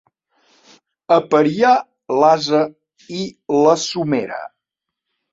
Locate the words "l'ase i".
2.21-3.27